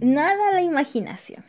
nada 0.00 0.48
a 0.48 0.54
la 0.54 0.62
imaginación. 0.62 1.44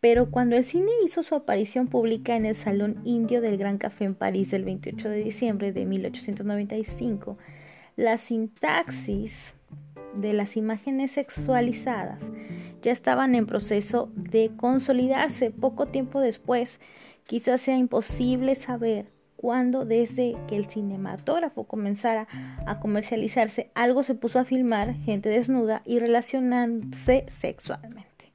Pero 0.00 0.30
cuando 0.30 0.56
el 0.56 0.64
cine 0.64 0.90
hizo 1.04 1.22
su 1.22 1.36
aparición 1.36 1.86
pública 1.86 2.34
en 2.34 2.44
el 2.44 2.56
Salón 2.56 3.00
Indio 3.04 3.40
del 3.40 3.56
Gran 3.56 3.78
Café 3.78 4.04
en 4.04 4.16
París 4.16 4.52
el 4.52 4.64
28 4.64 5.08
de 5.08 5.22
diciembre 5.22 5.72
de 5.72 5.84
1895, 5.84 7.38
la 7.94 8.18
sintaxis 8.18 9.54
de 10.14 10.32
las 10.32 10.56
imágenes 10.56 11.12
sexualizadas 11.12 12.20
ya 12.82 12.92
estaban 12.92 13.34
en 13.34 13.46
proceso 13.46 14.10
de 14.16 14.50
consolidarse. 14.56 15.50
Poco 15.50 15.86
tiempo 15.86 16.20
después, 16.20 16.80
quizás 17.24 17.60
sea 17.60 17.76
imposible 17.76 18.56
saber 18.56 19.06
cuándo 19.42 19.84
desde 19.84 20.36
que 20.46 20.56
el 20.56 20.66
cinematógrafo 20.66 21.64
comenzara 21.64 22.28
a 22.64 22.78
comercializarse, 22.78 23.72
algo 23.74 24.04
se 24.04 24.14
puso 24.14 24.38
a 24.38 24.44
filmar 24.44 24.94
gente 24.94 25.28
desnuda 25.28 25.82
y 25.84 25.98
relacionándose 25.98 27.26
sexualmente. 27.28 28.32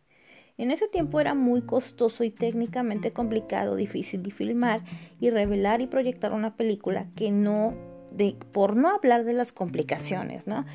En 0.58 0.70
ese 0.70 0.90
tiempo 0.90 1.22
era 1.22 1.34
muy 1.34 1.62
costoso 1.62 2.26
y 2.26 2.30
técnicamente 2.30 3.14
complicado, 3.14 3.78
difícil 3.78 4.22
de 4.22 4.32
filmar 4.32 4.82
y 5.22 5.30
revelar 5.30 5.80
y 5.80 5.88
proyectar 5.88 6.34
una 6.34 6.58
película 6.58 7.08
que 7.16 7.32
no, 7.32 7.74
de, 8.12 8.36
por 8.52 8.76
no 8.76 8.94
hablar 8.94 9.24
de 9.24 9.34
las 9.34 9.54
complicaciones, 9.54 10.46
¿no? 10.46 10.66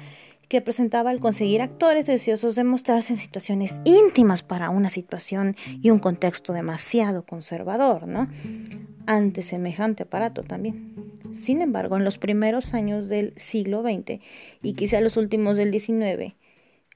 Que 0.53 0.61
presentaba 0.61 1.13
el 1.13 1.19
conseguir 1.19 1.63
actores 1.63 2.05
deseosos 2.05 2.57
de 2.57 2.63
mostrarse 2.63 3.15
en 3.15 3.19
situaciones 3.19 3.81
íntimas 3.85 4.43
para 4.43 4.69
una 4.69 4.91
situación 4.91 5.57
y 5.81 5.89
un 5.89 5.99
contexto 5.99 6.53
demasiado 6.53 7.25
conservador, 7.25 8.07
¿no? 8.07 8.29
Ante 9.07 9.41
semejante 9.41 10.03
aparato 10.03 10.43
también. 10.43 10.95
Sin 11.35 11.63
embargo, 11.63 11.97
en 11.97 12.05
los 12.05 12.19
primeros 12.19 12.75
años 12.75 13.09
del 13.09 13.33
siglo 13.39 13.83
XX 13.83 14.21
y 14.63 14.75
quizá 14.75 15.01
los 15.01 15.17
últimos 15.17 15.57
del 15.57 15.73
XIX, 15.73 16.35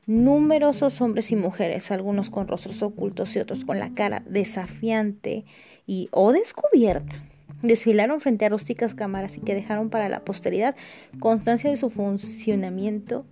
numerosos 0.05 1.01
hombres 1.01 1.33
y 1.33 1.37
mujeres, 1.37 1.91
algunos 1.91 2.29
con 2.29 2.49
rostros 2.49 2.83
ocultos 2.83 3.35
y 3.37 3.39
otros 3.39 3.65
con 3.65 3.79
la 3.79 3.95
cara 3.95 4.23
desafiante 4.27 5.47
y 5.87 6.11
o 6.11 6.33
descubierta, 6.33 7.25
desfilaron 7.63 8.21
frente 8.21 8.45
a 8.45 8.51
rústicas 8.51 8.95
cámaras 8.95 9.39
y 9.39 9.41
que 9.41 9.55
dejaron 9.55 9.89
para 9.89 10.11
la 10.11 10.27
posteridad 10.27 10.77
constancia 11.19 11.71
de 11.71 11.79
su 11.79 11.89
funcionamiento 11.89 13.25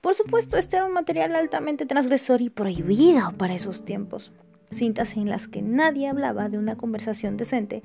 Por 0.00 0.14
supuesto, 0.14 0.56
este 0.56 0.76
era 0.76 0.86
un 0.86 0.92
material 0.92 1.34
altamente 1.34 1.86
transgresor 1.86 2.40
y 2.40 2.50
prohibido 2.50 3.32
para 3.36 3.54
esos 3.54 3.84
tiempos. 3.84 4.32
Cintas 4.72 5.16
en 5.16 5.28
las 5.28 5.48
que 5.48 5.62
nadie 5.62 6.08
hablaba 6.08 6.48
de 6.48 6.58
una 6.58 6.76
conversación 6.76 7.36
decente, 7.36 7.82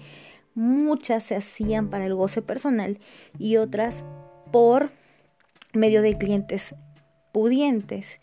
muchas 0.53 1.23
se 1.23 1.35
hacían 1.35 1.89
para 1.89 2.05
el 2.05 2.15
goce 2.15 2.41
personal 2.41 2.99
y 3.37 3.57
otras 3.57 4.03
por 4.51 4.91
medio 5.73 6.01
de 6.01 6.17
clientes 6.17 6.73
pudientes 7.33 8.21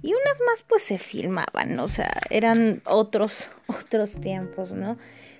y 0.00 0.08
unas 0.08 0.40
más 0.46 0.64
pues 0.66 0.82
se 0.82 0.98
filmaban, 0.98 1.78
o 1.78 1.88
sea, 1.88 2.20
eran 2.30 2.80
otros 2.86 3.48
otros 3.66 4.12
tiempos, 4.20 4.72
¿no? 4.72 4.96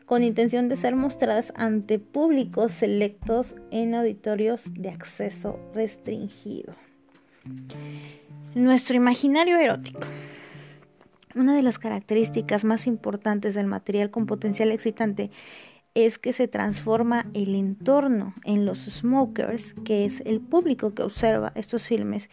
Con 0.06 0.22
intención 0.22 0.68
de 0.68 0.76
ser 0.76 0.96
mostradas 0.96 1.52
ante 1.56 1.98
públicos 1.98 2.72
selectos 2.72 3.54
en 3.70 3.94
auditorios 3.94 4.64
de 4.74 4.90
acceso 4.90 5.58
restringido. 5.74 6.74
Nuestro 8.54 8.96
imaginario 8.96 9.56
erótico. 9.56 10.00
Una 11.34 11.56
de 11.56 11.62
las 11.62 11.78
características 11.78 12.64
más 12.64 12.86
importantes 12.86 13.54
del 13.54 13.66
material 13.66 14.10
con 14.10 14.26
potencial 14.26 14.70
excitante 14.70 15.30
es 15.94 16.18
que 16.18 16.32
se 16.32 16.48
transforma 16.48 17.26
el 17.34 17.54
entorno 17.54 18.34
en 18.44 18.66
los 18.66 18.78
smokers, 18.78 19.74
que 19.84 20.04
es 20.04 20.20
el 20.26 20.40
público 20.40 20.94
que 20.94 21.02
observa 21.02 21.52
estos 21.54 21.86
filmes 21.86 22.30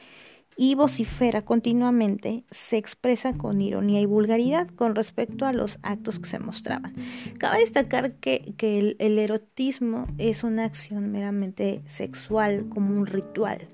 y 0.58 0.76
vocifera 0.76 1.44
continuamente, 1.44 2.44
se 2.52 2.78
expresa 2.78 3.34
con 3.34 3.62
ironía 3.62 4.02
y 4.02 4.06
vulgaridad 4.06 4.68
con 4.68 4.96
respecto 4.96 5.46
a 5.46 5.54
los 5.54 5.80
actos 5.82 6.20
que 6.20 6.30
se 6.30 6.40
mostraban. 6.40 6.94
Cabe 7.38 7.62
destacar 7.62 8.14
que, 8.14 8.54
el, 8.60 8.96
el 9.00 9.18
erotismo 9.18 10.08
es 10.18 10.44
una 10.44 10.66
acción 10.66 11.12
meramente 11.12 11.82
sexual, 11.86 12.68
como 12.70 12.98
un 12.98 13.06
ritual. 13.06 13.68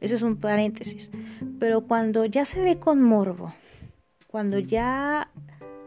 Eso 0.00 0.14
es 0.14 0.22
un 0.22 0.36
paréntesis. 0.36 1.10
Pero 1.58 1.82
cuando 1.82 2.24
ya 2.24 2.44
se 2.44 2.60
ve 2.60 2.78
con 2.78 3.02
morbo, 3.02 3.54
cuando 4.26 4.58
ya 4.58 5.30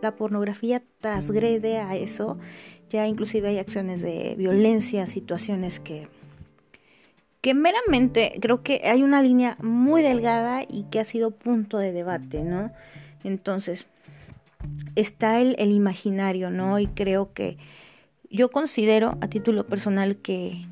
la 0.02 0.16
pornografía 0.16 0.82
transgrede 1.00 1.78
a 1.78 1.96
eso, 1.96 2.38
ya 2.90 3.06
inclusive 3.06 3.50
hay 3.50 3.60
acciones 3.60 4.02
de 4.02 4.36
violencia, 4.38 5.06
situaciones 5.06 5.80
que 5.80 6.08
que 7.42 7.54
meramente 7.54 8.38
creo 8.42 8.64
que 8.64 8.82
hay 8.84 9.04
una 9.04 9.22
línea 9.22 9.58
muy 9.62 10.02
delgada 10.02 10.64
y 10.68 10.84
que 10.92 11.00
ha 11.00 11.06
sido 11.06 11.32
punto 11.32 11.78
de 11.78 11.92
debate, 11.92 12.44
¿no? 12.44 12.72
Entonces, 13.24 13.88
está 14.96 15.40
el, 15.40 15.56
el 15.60 15.72
imaginario, 15.72 16.52
¿no? 16.52 16.80
Y 16.80 16.88
creo 16.88 17.34
que 17.34 17.58
yo 18.30 18.52
considero 18.52 19.18
a 19.22 19.28
título 19.28 19.66
personal 19.66 20.18
que, 20.18 20.66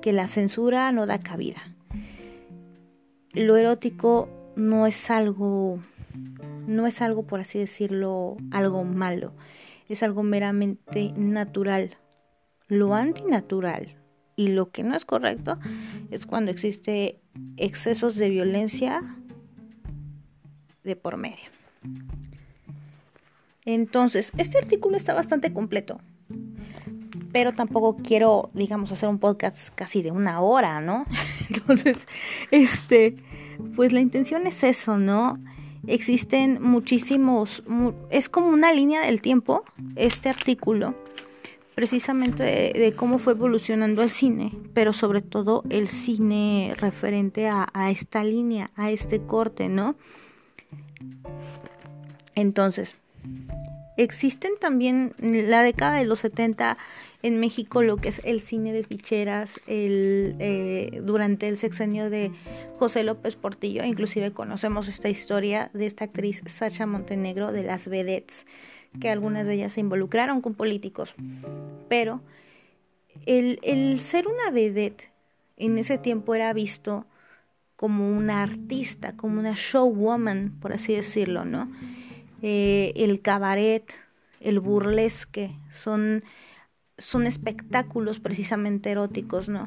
que 0.00 0.12
la 0.12 0.28
censura 0.28 0.92
no 0.92 1.06
da 1.06 1.18
cabida. 1.20 1.62
Lo 3.32 3.56
erótico 3.56 4.28
no 4.56 4.86
es 4.86 5.10
algo, 5.10 5.78
no 6.66 6.86
es 6.86 7.00
algo, 7.00 7.22
por 7.22 7.40
así 7.40 7.58
decirlo, 7.58 8.36
algo 8.50 8.84
malo 8.84 9.32
es 9.92 10.02
algo 10.02 10.22
meramente 10.22 11.12
natural. 11.16 11.96
Lo 12.68 12.94
antinatural 12.94 13.96
y 14.42 14.48
lo 14.48 14.70
que 14.70 14.82
no 14.82 14.96
es 14.96 15.04
correcto 15.04 15.58
es 16.10 16.26
cuando 16.26 16.50
existe 16.50 17.20
excesos 17.56 18.16
de 18.16 18.28
violencia 18.28 19.02
de 20.82 20.96
por 20.96 21.16
medio. 21.16 21.50
Entonces, 23.64 24.32
este 24.36 24.58
artículo 24.58 24.96
está 24.96 25.14
bastante 25.14 25.52
completo, 25.52 26.00
pero 27.30 27.54
tampoco 27.54 27.96
quiero, 27.96 28.50
digamos, 28.52 28.90
hacer 28.90 29.08
un 29.08 29.20
podcast 29.20 29.68
casi 29.76 30.02
de 30.02 30.10
una 30.10 30.40
hora, 30.40 30.80
¿no? 30.80 31.06
Entonces, 31.50 32.08
este, 32.50 33.14
pues 33.76 33.92
la 33.92 34.00
intención 34.00 34.48
es 34.48 34.64
eso, 34.64 34.98
¿no? 34.98 35.38
existen 35.86 36.62
muchísimos, 36.62 37.64
es 38.10 38.28
como 38.28 38.48
una 38.48 38.72
línea 38.72 39.04
del 39.04 39.20
tiempo, 39.20 39.64
este 39.96 40.28
artículo, 40.28 40.94
precisamente 41.82 42.44
de, 42.44 42.94
cómo 42.94 43.18
fue 43.18 43.32
evolucionando 43.32 44.04
el 44.04 44.10
cine, 44.12 44.52
pero 44.72 44.92
sobre 44.92 45.20
todo 45.20 45.64
el 45.68 45.88
cine 45.88 46.74
referente 46.76 47.48
a, 47.48 47.66
esta 47.90 48.22
línea, 48.22 48.70
a 48.76 48.92
este 48.92 49.20
corte, 49.20 49.68
¿no? 49.68 49.96
Entonces, 52.36 52.94
existen 53.96 54.52
también 54.60 55.12
la 55.18 55.64
década 55.64 55.98
de 55.98 56.04
los 56.04 56.20
70 56.20 56.78
en 57.24 57.40
México 57.40 57.82
lo 57.82 57.96
que 57.96 58.10
es 58.10 58.20
el 58.22 58.40
cine 58.40 58.72
de 58.72 58.84
ficheras 58.84 59.60
el, 59.66 60.36
eh, 60.38 61.00
durante 61.02 61.48
el 61.48 61.56
sexenio 61.56 62.10
de 62.10 62.30
José 62.78 63.02
López 63.02 63.34
Portillo. 63.34 63.82
Inclusive 63.82 64.30
conocemos 64.30 64.86
esta 64.86 65.08
historia 65.08 65.68
de 65.74 65.86
esta 65.86 66.04
actriz 66.04 66.44
Sacha 66.46 66.86
Montenegro 66.86 67.50
de 67.50 67.64
las 67.64 67.88
vedettes, 67.88 68.46
que 69.00 69.10
algunas 69.10 69.46
de 69.46 69.54
ellas 69.54 69.72
se 69.72 69.80
involucraron 69.80 70.40
con 70.40 70.54
políticos. 70.54 71.14
Pero 71.88 72.20
el, 73.26 73.58
el 73.62 74.00
ser 74.00 74.26
una 74.26 74.50
vedette 74.50 75.10
en 75.56 75.78
ese 75.78 75.98
tiempo 75.98 76.34
era 76.34 76.52
visto 76.52 77.06
como 77.76 78.10
una 78.10 78.42
artista, 78.42 79.16
como 79.16 79.40
una 79.40 79.54
showwoman, 79.56 80.52
por 80.60 80.72
así 80.72 80.94
decirlo, 80.94 81.44
¿no? 81.44 81.70
Eh, 82.42 82.92
el 82.96 83.20
cabaret, 83.20 83.92
el 84.40 84.60
burlesque, 84.60 85.56
son 85.70 86.22
son 86.98 87.26
espectáculos 87.26 88.20
precisamente 88.20 88.90
eróticos, 88.90 89.48
¿no? 89.48 89.66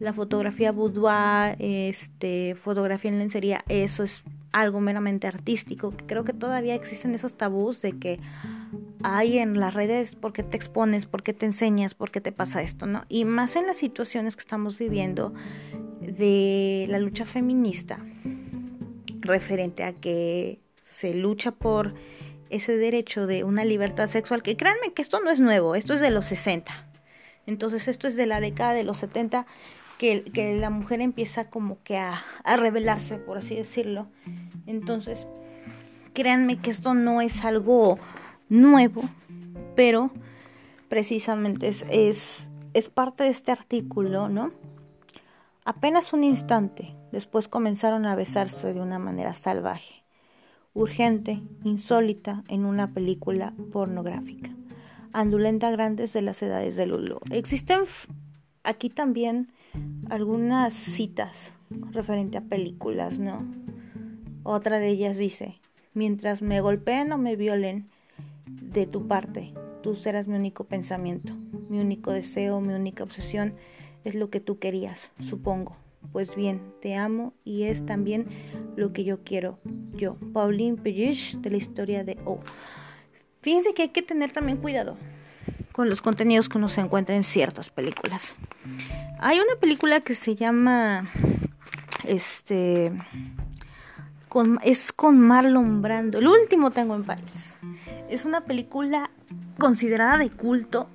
La 0.00 0.12
fotografía 0.12 0.72
boudoir, 0.72 1.56
este, 1.60 2.56
fotografía 2.56 3.10
en 3.10 3.18
lencería, 3.18 3.64
eso 3.68 4.02
es 4.02 4.24
algo 4.50 4.80
meramente 4.80 5.26
artístico, 5.26 5.96
que 5.96 6.04
creo 6.06 6.24
que 6.24 6.32
todavía 6.32 6.74
existen 6.74 7.14
esos 7.14 7.34
tabús 7.34 7.82
de 7.82 7.92
que 7.98 8.18
hay 9.02 9.38
en 9.38 9.58
las 9.58 9.74
redes, 9.74 10.14
por 10.14 10.32
qué 10.32 10.42
te 10.42 10.56
expones, 10.56 11.06
por 11.06 11.22
qué 11.22 11.32
te 11.32 11.46
enseñas, 11.46 11.94
por 11.94 12.10
qué 12.10 12.20
te 12.20 12.32
pasa 12.32 12.62
esto, 12.62 12.86
¿no? 12.86 13.04
Y 13.08 13.24
más 13.24 13.56
en 13.56 13.66
las 13.66 13.76
situaciones 13.76 14.36
que 14.36 14.40
estamos 14.40 14.78
viviendo 14.78 15.32
de 16.00 16.86
la 16.88 16.98
lucha 16.98 17.24
feminista, 17.24 17.98
referente 19.20 19.84
a 19.84 19.92
que 19.92 20.60
se 20.82 21.14
lucha 21.14 21.52
por 21.52 21.94
ese 22.50 22.76
derecho 22.76 23.26
de 23.26 23.44
una 23.44 23.64
libertad 23.64 24.08
sexual, 24.08 24.42
que 24.42 24.56
créanme 24.56 24.92
que 24.92 25.02
esto 25.02 25.20
no 25.20 25.30
es 25.30 25.40
nuevo, 25.40 25.74
esto 25.74 25.94
es 25.94 26.00
de 26.00 26.10
los 26.10 26.26
60. 26.26 26.72
Entonces 27.46 27.88
esto 27.88 28.06
es 28.06 28.16
de 28.16 28.26
la 28.26 28.40
década 28.40 28.72
de 28.72 28.84
los 28.84 28.98
70 28.98 29.46
que, 29.98 30.22
que 30.24 30.56
la 30.56 30.70
mujer 30.70 31.00
empieza 31.00 31.48
como 31.48 31.82
que 31.82 31.96
a, 31.96 32.22
a 32.44 32.56
rebelarse, 32.56 33.16
por 33.16 33.38
así 33.38 33.56
decirlo. 33.56 34.08
Entonces, 34.66 35.26
créanme 36.12 36.58
que 36.58 36.70
esto 36.70 36.94
no 36.94 37.20
es 37.20 37.44
algo 37.44 37.98
nuevo, 38.52 39.02
pero 39.74 40.10
precisamente 40.88 41.68
es, 41.68 41.84
es, 41.88 42.50
es 42.74 42.88
parte 42.90 43.24
de 43.24 43.30
este 43.30 43.50
artículo, 43.50 44.28
¿no? 44.28 44.52
Apenas 45.64 46.12
un 46.12 46.22
instante 46.22 46.94
después 47.12 47.48
comenzaron 47.48 48.04
a 48.04 48.14
besarse 48.14 48.74
de 48.74 48.80
una 48.80 48.98
manera 48.98 49.32
salvaje, 49.32 50.04
urgente, 50.74 51.40
insólita 51.64 52.44
en 52.48 52.66
una 52.66 52.92
película 52.92 53.54
pornográfica, 53.72 54.50
andulenta 55.12 55.70
grandes 55.70 56.12
de 56.12 56.22
las 56.22 56.42
edades 56.42 56.76
de 56.76 56.86
Lulu. 56.86 57.20
Existen 57.30 57.84
aquí 58.64 58.90
también 58.90 59.52
algunas 60.10 60.74
citas 60.74 61.52
referente 61.92 62.36
a 62.36 62.42
películas, 62.42 63.18
¿no? 63.18 63.46
Otra 64.42 64.78
de 64.78 64.88
ellas 64.88 65.16
dice, 65.16 65.60
mientras 65.94 66.42
me 66.42 66.60
golpeen 66.60 67.12
o 67.12 67.18
me 67.18 67.36
violen, 67.36 67.88
de 68.46 68.86
tu 68.86 69.06
parte. 69.06 69.52
Tú 69.82 69.96
serás 69.96 70.28
mi 70.28 70.36
único 70.36 70.64
pensamiento, 70.64 71.34
mi 71.68 71.80
único 71.80 72.12
deseo, 72.12 72.60
mi 72.60 72.72
única 72.72 73.02
obsesión 73.02 73.54
es 74.04 74.14
lo 74.14 74.30
que 74.30 74.40
tú 74.40 74.58
querías, 74.58 75.10
supongo. 75.20 75.76
Pues 76.12 76.34
bien, 76.34 76.60
te 76.80 76.96
amo 76.96 77.32
y 77.44 77.64
es 77.64 77.86
también 77.86 78.26
lo 78.76 78.92
que 78.92 79.04
yo 79.04 79.22
quiero. 79.22 79.58
Yo, 79.92 80.16
Pauline 80.32 80.76
Pellish, 80.76 81.36
de 81.38 81.50
la 81.50 81.56
historia 81.56 82.04
de 82.04 82.18
O. 82.24 82.40
Fíjense 83.40 83.74
que 83.74 83.82
hay 83.82 83.88
que 83.88 84.02
tener 84.02 84.32
también 84.32 84.58
cuidado 84.58 84.96
con 85.72 85.88
los 85.88 86.02
contenidos 86.02 86.48
que 86.48 86.58
uno 86.58 86.68
se 86.68 86.80
encuentra 86.80 87.14
en 87.14 87.24
ciertas 87.24 87.70
películas. 87.70 88.36
Hay 89.18 89.38
una 89.38 89.58
película 89.58 90.00
que 90.00 90.14
se 90.14 90.34
llama 90.34 91.10
este 92.04 92.92
es 94.62 94.92
con 94.92 95.20
Marlon 95.20 95.82
Brando. 95.82 96.18
El 96.18 96.28
último 96.28 96.70
tengo 96.70 96.94
en 96.94 97.04
París. 97.04 97.58
Es 98.12 98.26
una 98.26 98.42
película 98.42 99.10
considerada 99.58 100.18
de 100.18 100.28
culto, 100.28 100.90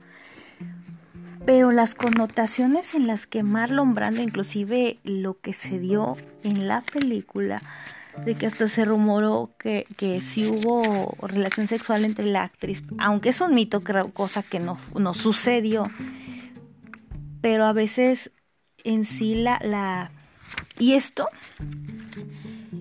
pero 1.48 1.72
las 1.72 1.96
connotaciones 1.96 2.94
en 2.94 3.08
las 3.08 3.26
que 3.26 3.42
Marlon 3.42 3.96
Brando, 3.96 4.22
inclusive 4.22 5.00
lo 5.04 5.40
que 5.40 5.54
se 5.54 5.80
dio 5.80 6.16
en 6.44 6.68
la 6.68 6.82
película, 6.82 7.64
de 8.24 8.36
que 8.36 8.46
hasta 8.46 8.68
se 8.68 8.86
rumoró 8.86 9.50
que, 9.58 9.88
que 9.98 10.22
sí 10.22 10.46
hubo 10.46 11.18
relación 11.26 11.68
sexual 11.68 12.06
entre 12.06 12.26
la 12.26 12.44
actriz, 12.44 12.84
aunque 13.00 13.30
es 13.30 13.42
un 13.42 13.56
mito, 13.56 13.82
creo, 13.82 14.12
cosa 14.12 14.44
que 14.44 14.60
no, 14.60 14.78
no 14.94 15.16
sucedió, 15.16 15.90
pero 17.42 17.66
a 17.66 17.74
veces 17.74 18.30
en 18.84 19.06
sí 19.06 19.34
la, 19.34 19.60
la... 19.64 20.12
Y 20.78 20.94
esto 20.94 21.28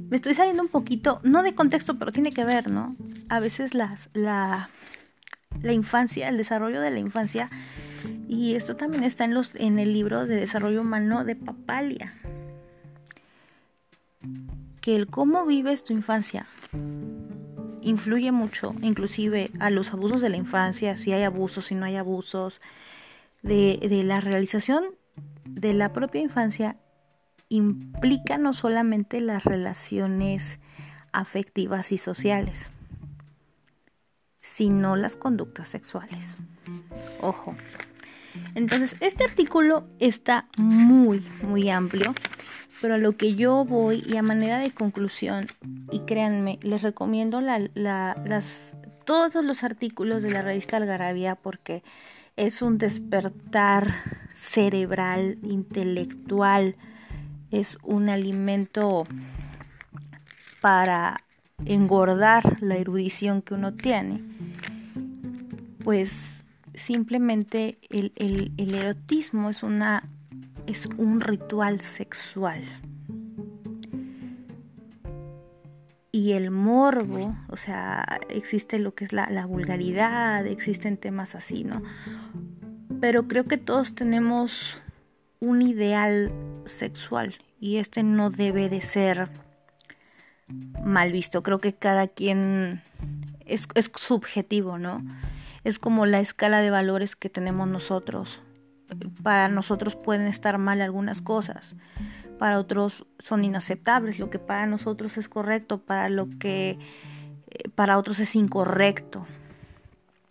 me 0.09 0.17
estoy 0.17 0.35
saliendo 0.35 0.63
un 0.63 0.69
poquito, 0.69 1.21
no 1.23 1.43
de 1.43 1.55
contexto, 1.55 1.99
pero 1.99 2.13
tiene 2.13 2.33
que 2.33 2.45
ver, 2.45 2.71
¿no? 2.71 2.97
A 3.29 3.41
veces 3.41 3.75
las, 3.75 4.09
la, 4.13 4.71
la 5.63 5.73
infancia, 5.73 6.29
el 6.29 6.37
desarrollo 6.37 6.81
de 6.81 6.91
la 6.91 6.99
infancia, 6.99 7.51
y 8.29 8.55
esto 8.55 8.77
también 8.77 9.03
está 9.03 9.25
en, 9.25 9.35
los, 9.35 9.55
en 9.57 9.79
el 9.79 9.93
libro 9.93 10.27
de 10.27 10.37
desarrollo 10.37 10.83
humano 10.83 11.25
de 11.25 11.35
Papalia, 11.35 12.15
que 14.81 14.95
el 14.95 15.09
cómo 15.09 15.45
vives 15.45 15.83
tu 15.85 15.93
infancia 15.93 16.47
influye 17.81 18.33
mucho, 18.33 18.75
inclusive 18.83 19.51
a 19.59 19.71
los 19.71 19.93
abusos 19.93 20.21
de 20.21 20.29
la 20.29 20.37
infancia, 20.37 20.97
si 20.97 21.13
hay 21.13 21.23
abusos, 21.23 21.67
si 21.67 21.75
no 21.75 21.85
hay 21.85 21.97
abusos, 21.97 22.61
de, 23.43 23.79
de 23.89 24.03
la 24.03 24.21
realización 24.21 24.85
de 25.45 25.73
la 25.73 25.93
propia 25.93 26.21
infancia 26.21 26.77
implica 27.49 28.39
no 28.39 28.53
solamente 28.53 29.21
las 29.21 29.45
relaciones 29.45 30.59
afectivas 31.13 31.93
y 31.93 31.99
sociales, 31.99 32.73
sino 34.41 34.97
las 34.97 35.17
conductas 35.17 35.69
sexuales. 35.69 36.37
Ojo. 37.21 37.57
Entonces, 38.55 38.97
este 39.01 39.25
artículo 39.25 39.89
está 39.99 40.47
muy, 40.59 41.25
muy 41.43 41.71
amplio, 41.71 42.15
pero 42.81 42.95
a 42.95 42.99
lo 42.99 43.17
que 43.17 43.35
yo 43.35 43.65
voy 43.65 44.05
y 44.07 44.17
a 44.17 44.23
manera 44.23 44.59
de 44.59 44.71
conclusión, 44.71 45.49
y 45.91 46.01
créanme, 46.01 46.59
les 46.63 46.83
recomiendo 46.83 47.41
todos 49.05 49.45
los 49.45 49.65
artículos 49.65 50.23
de 50.23 50.31
la 50.31 50.43
revista 50.43 50.77
Algarabía 50.77 51.37
porque 51.37 51.83
es 52.37 52.61
un 52.61 52.77
despertar 52.77 53.95
cerebral, 54.35 55.39
intelectual, 55.43 56.77
es 57.51 57.79
un 57.83 58.09
alimento 58.09 59.05
para 60.61 61.25
engordar 61.65 62.63
la 62.63 62.77
erudición 62.77 63.43
que 63.43 63.55
uno 63.55 63.75
tiene, 63.75 64.23
pues 65.85 66.43
simplemente 66.75 67.79
el, 67.89 68.13
el, 68.17 68.75
erotismo 68.75 69.51
es 69.51 69.63
una 69.63 70.05
es 70.67 70.87
un 70.99 71.21
ritual 71.21 71.81
sexual. 71.81 72.65
Y 76.11 76.33
el 76.33 76.51
morbo, 76.51 77.37
o 77.49 77.57
sea, 77.57 78.19
existe 78.31 78.79
lo 78.79 78.95
que 78.95 79.05
es 79.05 79.13
la, 79.13 79.29
la 79.31 79.47
vulgaridad, 79.47 80.47
existen 80.47 80.97
temas 80.97 81.35
así, 81.35 81.63
¿no? 81.63 81.83
Pero 83.01 83.29
creo 83.29 83.45
que 83.45 83.59
todos 83.59 83.95
tenemos 83.95 84.83
un 85.41 85.61
ideal 85.61 86.33
sexual 86.67 87.37
y 87.61 87.77
este 87.79 88.03
no 88.03 88.31
debe 88.31 88.69
de 88.69 88.81
ser 88.81 89.29
mal 90.83 91.13
visto. 91.13 91.43
Creo 91.43 91.59
que 91.59 91.75
cada 91.75 92.09
quien 92.09 92.83
es, 93.45 93.69
es 93.75 93.91
subjetivo, 93.97 94.79
¿no? 94.79 95.05
Es 95.65 95.79
como 95.79 96.07
la 96.07 96.21
escala 96.21 96.61
de 96.61 96.71
valores 96.71 97.17
que 97.17 97.29
tenemos 97.29 97.69
nosotros. 97.69 98.41
Para 99.23 99.49
nosotros 99.49 99.97
pueden 99.97 100.29
estar 100.29 100.59
mal 100.59 100.81
algunas 100.81 101.21
cosas, 101.21 101.75
para 102.39 102.59
otros 102.61 103.07
son 103.19 103.45
inaceptables, 103.45 104.19
lo 104.19 104.31
que 104.31 104.39
para 104.39 104.67
nosotros 104.67 105.17
es 105.17 105.29
correcto, 105.29 105.79
para 105.79 106.09
lo 106.09 106.29
que 106.39 106.79
eh, 107.49 107.69
para 107.75 107.99
otros 107.99 108.21
es 108.21 108.37
incorrecto. 108.37 109.27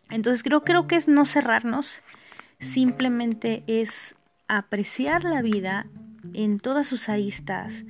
Entonces 0.09 0.43
creo, 0.43 0.63
creo 0.63 0.87
que 0.87 0.95
es 0.95 1.07
no 1.07 1.25
cerrarnos, 1.25 2.01
simplemente 2.59 3.63
es 3.67 4.15
apreciar 4.47 5.23
la 5.23 5.41
vida 5.41 5.87
en 6.33 6.59
todas 6.59 6.87
sus 6.87 7.09
aristas, 7.09 7.83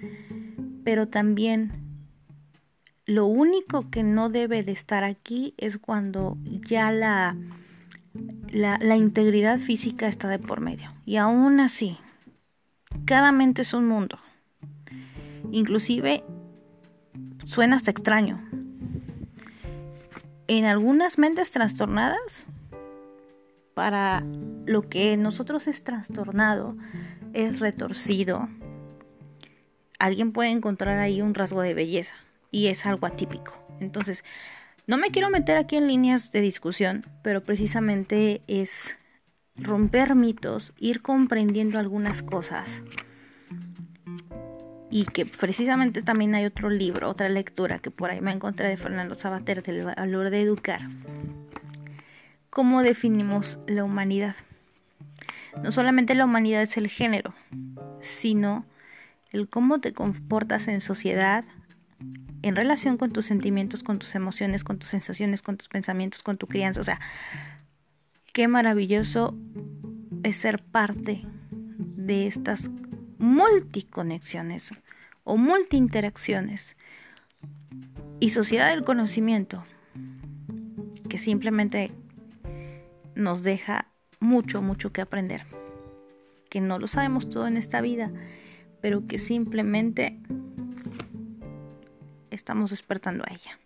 pero 0.84 1.08
también 1.08 1.86
lo 3.06 3.28
único 3.28 3.90
que 3.90 4.04
no 4.04 4.30
debe 4.30 4.64
de 4.64 4.72
estar 4.72 5.04
aquí 5.04 5.54
es 5.58 5.78
cuando 5.78 6.38
ya 6.68 6.92
la, 6.92 7.38
la, 8.52 8.96
integridad 8.96 9.60
física 9.60 10.08
está 10.08 10.28
de 10.28 10.40
por 10.40 10.60
medio. 10.60 10.92
Y 11.06 11.18
aún 11.18 11.60
así, 11.60 11.98
cada 13.06 13.32
mente 13.32 13.62
es 13.62 13.74
un 13.74 13.88
mundo. 13.88 14.18
Inclusive 15.52 16.24
suena 17.46 17.76
hasta 17.76 17.92
extraño. 17.92 18.44
En 20.48 20.66
algunas 20.66 21.18
mentes 21.18 21.52
trastornadas, 21.52 22.48
para 23.76 24.24
lo 24.66 24.90
que 24.90 25.18
nosotros 25.18 25.68
es 25.68 25.84
trastornado, 25.84 26.76
es 27.36 27.60
retorcido, 27.60 28.50
alguien 30.00 30.32
puede 30.32 30.50
encontrar 30.50 30.98
ahí 30.98 31.22
un 31.22 31.36
rasgo 31.36 31.62
de 31.62 31.74
belleza 31.74 32.14
y 32.50 32.68
es 32.68 32.86
algo 32.86 33.06
atípico. 33.06 33.54
Entonces, 33.80 34.24
no 34.88 34.98
me 34.98 35.12
quiero 35.12 35.30
meter 35.30 35.58
aquí 35.58 35.76
en 35.76 35.88
líneas 35.88 36.32
de 36.32 36.42
discusión, 36.42 37.06
pero 37.22 37.44
precisamente 37.44 38.42
es 38.48 38.96
romper 39.56 40.16
mitos, 40.16 40.74
ir 40.78 41.02
comprendiendo 41.02 41.78
algunas 41.78 42.24
cosas. 42.24 42.82
Y 44.90 45.06
que 45.06 45.26
precisamente 45.26 46.02
también 46.02 46.36
hay 46.36 46.46
otro 46.46 46.70
libro, 46.70 47.10
otra 47.10 47.28
lectura 47.28 47.80
que 47.80 47.92
por 47.92 48.10
ahí 48.10 48.22
me 48.22 48.32
encontré 48.32 48.70
de 48.70 48.78
Fernando 48.78 49.16
Sabater 49.16 49.62
del 49.62 49.84
valor 49.84 50.30
de 50.30 50.42
educar 50.42 50.82
cómo 52.56 52.84
definimos 52.84 53.60
la 53.68 53.84
humanidad. 53.84 54.38
No 55.64 55.72
solamente 55.72 56.16
la 56.16 56.26
humanidad 56.26 56.62
es 56.62 56.78
el 56.78 56.88
género, 56.88 57.34
sino 58.02 58.66
el 59.32 59.50
cómo 59.50 59.80
te 59.80 59.94
comportas 59.94 60.68
en 60.68 60.82
sociedad, 60.82 61.46
en 62.42 62.56
relación 62.56 62.98
con 62.98 63.12
tus 63.12 63.26
sentimientos, 63.26 63.84
con 63.84 64.00
tus 64.00 64.16
emociones, 64.16 64.64
con 64.64 64.78
tus 64.78 64.90
sensaciones, 64.90 65.42
con 65.42 65.58
tus 65.58 65.68
pensamientos, 65.68 66.24
con 66.24 66.38
tu 66.38 66.48
crianza. 66.48 66.82
O 66.82 66.84
sea, 66.84 67.00
qué 68.34 68.48
maravilloso 68.48 69.36
es 70.24 70.38
ser 70.38 70.62
parte 70.62 71.24
de 71.70 72.28
estas 72.28 72.70
multiconexiones 73.18 74.72
o 75.24 75.38
multiinteracciones 75.38 76.76
y 78.20 78.30
sociedad 78.30 78.70
del 78.70 78.84
conocimiento 78.84 79.66
que 81.10 81.18
simplemente 81.18 81.92
nos 83.16 83.44
deja 83.44 83.88
mucho, 84.20 84.62
mucho 84.62 84.92
que 84.92 85.02
aprender. 85.02 85.46
Que 86.50 86.62
no 86.62 86.80
lo 86.80 86.88
sabemos 86.88 87.30
todo 87.30 87.48
en 87.48 87.58
esta 87.58 87.82
vida, 87.82 88.12
pero 88.82 89.08
que 89.08 89.20
simplemente 89.20 90.20
estamos 92.32 92.72
despertando 92.72 93.24
a 93.28 93.34
ella. 93.34 93.60